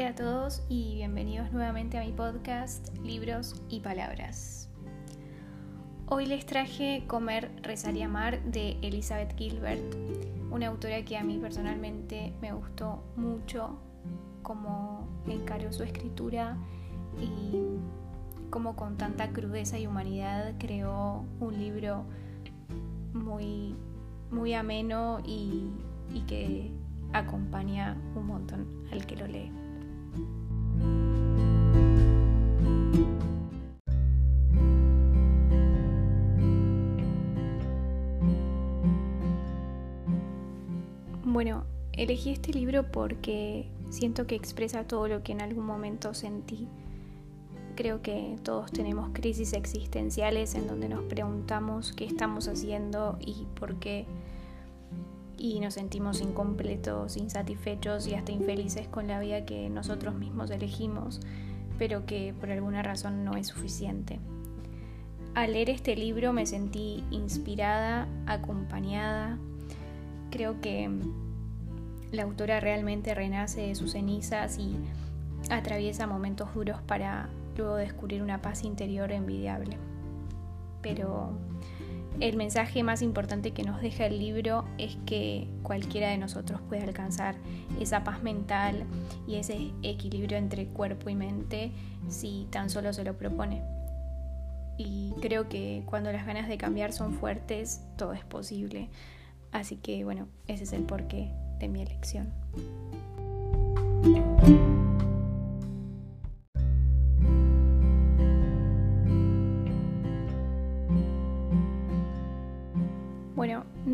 Hola 0.00 0.08
a 0.08 0.14
todos 0.14 0.62
y 0.70 0.94
bienvenidos 0.94 1.52
nuevamente 1.52 1.98
a 1.98 2.00
mi 2.02 2.10
podcast 2.10 2.88
Libros 3.00 3.62
y 3.68 3.80
Palabras. 3.80 4.70
Hoy 6.06 6.24
les 6.24 6.46
traje 6.46 7.04
Comer, 7.06 7.50
Rezar 7.60 7.94
y 7.94 8.00
Amar 8.00 8.42
de 8.44 8.78
Elizabeth 8.80 9.36
Gilbert, 9.36 9.94
una 10.50 10.68
autora 10.68 11.04
que 11.04 11.18
a 11.18 11.22
mí 11.22 11.36
personalmente 11.36 12.32
me 12.40 12.50
gustó 12.54 13.04
mucho 13.14 13.78
como 14.42 15.06
encaró 15.26 15.70
su 15.70 15.82
escritura 15.82 16.56
y 17.20 17.58
cómo 18.48 18.76
con 18.76 18.96
tanta 18.96 19.28
crudeza 19.34 19.78
y 19.78 19.86
humanidad 19.86 20.54
creó 20.58 21.26
un 21.40 21.58
libro 21.58 22.06
muy, 23.12 23.76
muy 24.30 24.54
ameno 24.54 25.18
y 25.26 25.68
que 26.26 26.72
acompaña 27.12 27.98
un 28.14 28.28
montón 28.28 28.86
al 28.90 29.04
que 29.04 29.16
lo 29.16 29.26
lee. 29.26 29.59
Bueno, 41.32 41.64
elegí 41.92 42.30
este 42.30 42.52
libro 42.52 42.90
porque 42.90 43.68
siento 43.88 44.26
que 44.26 44.34
expresa 44.34 44.84
todo 44.84 45.06
lo 45.06 45.22
que 45.22 45.32
en 45.32 45.40
algún 45.40 45.64
momento 45.64 46.12
sentí. 46.12 46.66
Creo 47.76 48.02
que 48.02 48.36
todos 48.42 48.72
tenemos 48.72 49.10
crisis 49.12 49.52
existenciales 49.52 50.54
en 50.54 50.66
donde 50.66 50.88
nos 50.88 51.04
preguntamos 51.04 51.92
qué 51.92 52.04
estamos 52.04 52.48
haciendo 52.48 53.16
y 53.20 53.46
por 53.54 53.76
qué 53.76 54.06
y 55.40 55.58
nos 55.58 55.74
sentimos 55.74 56.20
incompletos, 56.20 57.16
insatisfechos 57.16 58.06
y 58.06 58.14
hasta 58.14 58.30
infelices 58.30 58.86
con 58.86 59.08
la 59.08 59.18
vida 59.18 59.44
que 59.44 59.68
nosotros 59.70 60.14
mismos 60.14 60.50
elegimos, 60.50 61.20
pero 61.78 62.06
que 62.06 62.34
por 62.38 62.50
alguna 62.50 62.82
razón 62.82 63.24
no 63.24 63.36
es 63.36 63.48
suficiente. 63.48 64.20
Al 65.34 65.54
leer 65.54 65.70
este 65.70 65.96
libro 65.96 66.32
me 66.32 66.44
sentí 66.44 67.04
inspirada, 67.10 68.06
acompañada, 68.26 69.38
Creo 70.30 70.60
que 70.60 70.88
la 72.12 72.22
autora 72.22 72.60
realmente 72.60 73.14
renace 73.14 73.62
de 73.62 73.74
sus 73.74 73.92
cenizas 73.92 74.58
y 74.58 74.76
atraviesa 75.50 76.06
momentos 76.06 76.54
duros 76.54 76.80
para 76.82 77.28
luego 77.56 77.74
descubrir 77.74 78.22
una 78.22 78.40
paz 78.40 78.62
interior 78.62 79.10
envidiable. 79.10 79.76
Pero 80.82 81.32
el 82.18 82.36
mensaje 82.36 82.82
más 82.82 83.02
importante 83.02 83.52
que 83.52 83.62
nos 83.62 83.80
deja 83.80 84.06
el 84.06 84.18
libro 84.18 84.64
es 84.78 84.96
que 85.06 85.48
cualquiera 85.62 86.08
de 86.08 86.18
nosotros 86.18 86.60
puede 86.68 86.82
alcanzar 86.82 87.36
esa 87.78 88.04
paz 88.04 88.22
mental 88.22 88.84
y 89.26 89.36
ese 89.36 89.72
equilibrio 89.82 90.36
entre 90.36 90.66
cuerpo 90.66 91.08
y 91.08 91.14
mente 91.14 91.72
si 92.08 92.46
tan 92.50 92.68
solo 92.68 92.92
se 92.92 93.04
lo 93.04 93.16
propone. 93.16 93.62
Y 94.76 95.12
creo 95.20 95.48
que 95.48 95.82
cuando 95.86 96.10
las 96.10 96.26
ganas 96.26 96.48
de 96.48 96.56
cambiar 96.56 96.92
son 96.92 97.14
fuertes, 97.14 97.82
todo 97.96 98.12
es 98.12 98.24
posible. 98.24 98.88
Así 99.52 99.76
que 99.76 100.04
bueno, 100.04 100.28
ese 100.46 100.64
es 100.64 100.72
el 100.72 100.82
porqué 100.82 101.30
de 101.58 101.68
mi 101.68 101.82
elección. 101.82 102.32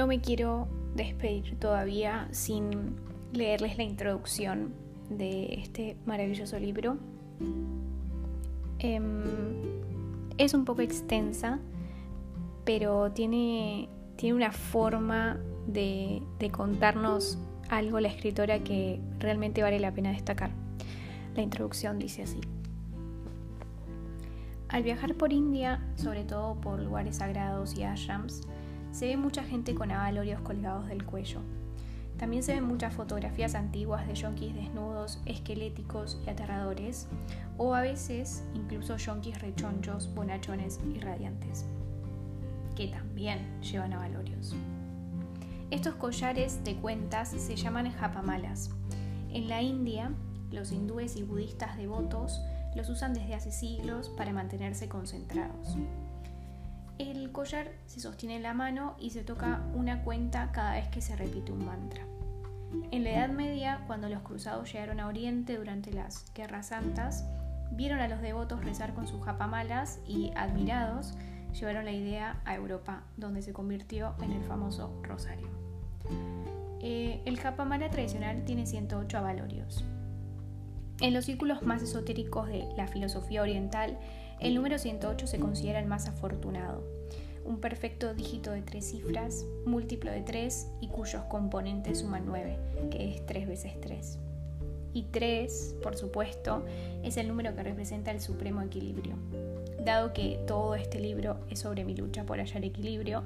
No 0.00 0.06
me 0.06 0.22
quiero 0.22 0.66
despedir 0.94 1.58
todavía 1.58 2.26
sin 2.30 2.96
leerles 3.34 3.76
la 3.76 3.84
introducción 3.84 4.72
de 5.10 5.60
este 5.60 5.98
maravilloso 6.06 6.58
libro. 6.58 6.96
Em, 8.78 9.22
es 10.38 10.54
un 10.54 10.64
poco 10.64 10.80
extensa, 10.80 11.58
pero 12.64 13.12
tiene 13.12 13.90
tiene 14.16 14.36
una 14.36 14.52
forma 14.52 15.38
de, 15.66 16.22
contarnos 16.50 17.36
algo 17.68 18.00
la 18.00 18.08
escritora 18.08 18.60
que 18.60 19.02
realmente 19.18 19.62
vale 19.62 19.80
la 19.80 19.92
pena 19.92 20.12
destacar. 20.12 20.50
La 21.34 21.42
introducción 21.42 21.98
dice 21.98 22.22
así. 22.22 22.40
Al 24.70 24.82
viajar 24.82 25.14
por 25.16 25.30
India, 25.30 25.86
sobre 25.96 26.24
todo 26.24 26.58
por 26.58 26.80
lugares 26.80 27.16
sagrados 27.16 27.76
y 27.76 27.82
ashrams, 27.82 28.46
se 28.92 29.06
ve 29.06 29.16
mucha 29.16 29.42
gente 29.44 29.74
con 29.74 29.90
avalorios 29.90 30.40
colgados 30.40 30.88
del 30.88 31.04
cuello. 31.04 31.40
También 32.18 32.42
se 32.42 32.54
ven 32.54 32.64
muchas 32.64 32.92
fotografías 32.92 33.54
antiguas 33.54 34.06
de 34.06 34.14
yonkis 34.14 34.54
desnudos, 34.54 35.20
esqueléticos 35.24 36.20
y 36.26 36.30
aterradores, 36.30 37.08
o 37.56 37.74
a 37.74 37.80
veces 37.80 38.44
incluso 38.54 38.96
yonkis 38.96 39.40
rechonchos, 39.40 40.14
bonachones 40.14 40.80
y 40.94 41.00
radiantes 41.00 41.64
que 42.80 42.88
también 42.88 43.60
llevan 43.60 43.92
a 43.92 43.98
valorios. 43.98 44.54
Estos 45.70 45.96
collares 45.96 46.64
de 46.64 46.76
cuentas 46.76 47.28
se 47.28 47.54
llaman 47.54 47.92
japamalas. 47.92 48.70
En 49.30 49.48
la 49.48 49.60
India, 49.60 50.10
los 50.50 50.72
hindúes 50.72 51.16
y 51.16 51.22
budistas 51.22 51.76
devotos 51.76 52.40
los 52.74 52.88
usan 52.88 53.12
desde 53.12 53.34
hace 53.34 53.52
siglos 53.52 54.08
para 54.08 54.32
mantenerse 54.32 54.88
concentrados. 54.88 55.76
El 57.00 57.32
collar 57.32 57.72
se 57.86 57.98
sostiene 57.98 58.36
en 58.36 58.42
la 58.42 58.52
mano 58.52 58.94
y 59.00 59.08
se 59.08 59.24
toca 59.24 59.62
una 59.72 60.02
cuenta 60.02 60.52
cada 60.52 60.72
vez 60.72 60.86
que 60.88 61.00
se 61.00 61.16
repite 61.16 61.50
un 61.50 61.64
mantra. 61.64 62.02
En 62.90 63.04
la 63.04 63.10
Edad 63.12 63.30
Media, 63.30 63.84
cuando 63.86 64.10
los 64.10 64.20
cruzados 64.20 64.70
llegaron 64.70 65.00
a 65.00 65.06
Oriente 65.06 65.56
durante 65.56 65.94
las 65.94 66.30
Guerras 66.34 66.66
Santas, 66.66 67.24
vieron 67.70 68.00
a 68.00 68.08
los 68.08 68.20
devotos 68.20 68.62
rezar 68.62 68.92
con 68.92 69.08
sus 69.08 69.24
japamalas 69.24 70.00
y, 70.06 70.30
admirados, 70.36 71.14
llevaron 71.58 71.86
la 71.86 71.92
idea 71.92 72.42
a 72.44 72.54
Europa, 72.54 73.04
donde 73.16 73.40
se 73.40 73.54
convirtió 73.54 74.14
en 74.20 74.32
el 74.32 74.44
famoso 74.44 75.00
rosario. 75.02 75.48
Eh, 76.82 77.22
el 77.24 77.40
japamala 77.40 77.88
tradicional 77.88 78.44
tiene 78.44 78.66
108 78.66 79.16
avalorios. 79.16 79.86
En 81.00 81.14
los 81.14 81.24
círculos 81.24 81.62
más 81.62 81.82
esotéricos 81.82 82.48
de 82.48 82.68
la 82.76 82.86
filosofía 82.86 83.40
oriental, 83.40 83.98
el 84.38 84.54
número 84.54 84.78
108 84.78 85.26
se 85.26 85.40
considera 85.40 85.78
el 85.78 85.86
más 85.86 86.06
afortunado, 86.06 86.84
un 87.42 87.58
perfecto 87.58 88.12
dígito 88.12 88.50
de 88.50 88.60
tres 88.60 88.90
cifras, 88.90 89.46
múltiplo 89.64 90.10
de 90.12 90.20
3 90.20 90.72
y 90.82 90.88
cuyos 90.88 91.22
componentes 91.24 92.00
suman 92.00 92.24
9, 92.26 92.58
que 92.90 93.14
es 93.14 93.24
3 93.24 93.48
veces 93.48 93.80
3. 93.80 94.18
Y 94.92 95.04
3, 95.04 95.76
por 95.82 95.96
supuesto, 95.96 96.64
es 97.02 97.16
el 97.16 97.28
número 97.28 97.54
que 97.54 97.62
representa 97.62 98.10
el 98.10 98.20
supremo 98.20 98.60
equilibrio. 98.60 99.14
Dado 99.82 100.12
que 100.12 100.38
todo 100.46 100.74
este 100.74 101.00
libro 101.00 101.38
es 101.48 101.60
sobre 101.60 101.84
mi 101.84 101.94
lucha 101.94 102.24
por 102.24 102.38
hallar 102.38 102.62
equilibrio, 102.62 103.22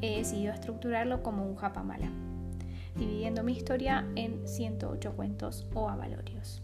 he 0.00 0.18
decidido 0.18 0.52
estructurarlo 0.52 1.24
como 1.24 1.44
un 1.44 1.56
japamala, 1.56 2.10
dividiendo 2.94 3.42
mi 3.42 3.54
historia 3.54 4.06
en 4.14 4.46
108 4.46 5.16
cuentos 5.16 5.66
o 5.74 5.88
avalorios. 5.88 6.62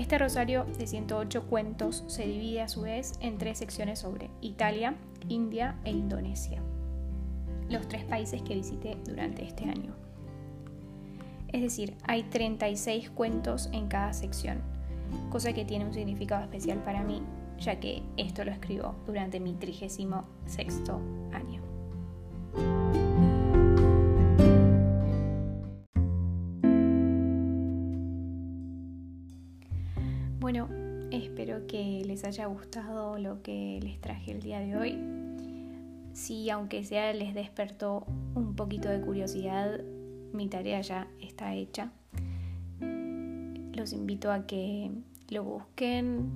Este 0.00 0.16
rosario 0.16 0.64
de 0.78 0.86
108 0.86 1.42
cuentos 1.42 2.04
se 2.06 2.26
divide 2.26 2.62
a 2.62 2.68
su 2.68 2.80
vez 2.80 3.12
en 3.20 3.36
tres 3.36 3.58
secciones 3.58 3.98
sobre 3.98 4.30
Italia, 4.40 4.94
India 5.28 5.76
e 5.84 5.90
Indonesia, 5.90 6.62
los 7.68 7.86
tres 7.86 8.04
países 8.04 8.40
que 8.40 8.54
visité 8.54 8.96
durante 9.04 9.44
este 9.44 9.64
año. 9.64 9.94
Es 11.48 11.60
decir, 11.60 11.98
hay 12.04 12.22
36 12.22 13.10
cuentos 13.10 13.68
en 13.74 13.88
cada 13.88 14.14
sección, 14.14 14.62
cosa 15.28 15.52
que 15.52 15.66
tiene 15.66 15.84
un 15.84 15.92
significado 15.92 16.44
especial 16.44 16.78
para 16.82 17.02
mí, 17.02 17.20
ya 17.58 17.78
que 17.78 18.02
esto 18.16 18.42
lo 18.42 18.52
escribo 18.52 18.94
durante 19.06 19.38
mi 19.38 19.52
trigésimo 19.52 20.24
sexto 20.46 20.98
año. 21.34 21.69
Bueno, 30.52 30.68
espero 31.12 31.68
que 31.68 32.02
les 32.04 32.24
haya 32.24 32.46
gustado 32.46 33.18
lo 33.18 33.40
que 33.40 33.78
les 33.84 34.00
traje 34.00 34.32
el 34.32 34.42
día 34.42 34.58
de 34.58 34.76
hoy. 34.76 34.98
Si 36.12 36.50
aunque 36.50 36.82
sea 36.82 37.12
les 37.12 37.34
despertó 37.34 38.04
un 38.34 38.56
poquito 38.56 38.88
de 38.88 39.00
curiosidad, 39.00 39.80
mi 40.32 40.48
tarea 40.48 40.80
ya 40.80 41.06
está 41.20 41.54
hecha 41.54 41.92
los 43.72 43.92
invito 43.92 44.32
a 44.32 44.44
que 44.48 44.90
lo 45.28 45.44
busquen, 45.44 46.30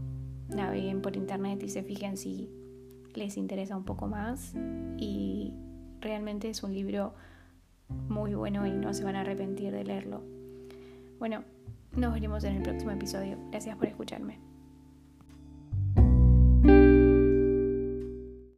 naveguen 0.49 1.03
por 1.03 1.17
internet 1.17 1.61
y 1.65 1.69
se 1.69 1.83
fijen 1.83 2.17
si 2.17 2.49
les 3.17 3.37
interesa 3.37 3.77
un 3.77 3.85
poco 3.85 4.07
más. 4.07 4.55
Y 4.97 5.53
realmente 6.01 6.49
es 6.51 6.63
un 6.63 6.73
libro 6.73 7.15
muy 8.09 8.35
bueno 8.35 8.65
y 8.65 8.71
no 8.71 8.95
se 8.95 9.03
van 9.03 9.17
a 9.17 9.23
arrepentir 9.23 9.73
de 9.73 9.83
leerlo. 9.83 10.23
Bueno, 11.19 11.43
nos 11.97 12.13
veremos 12.13 12.45
en 12.45 12.57
el 12.57 12.63
próximo 12.63 12.91
episodio. 12.93 13.39
Gracias 13.51 13.77
por 13.77 13.89
escucharme. 13.89 14.54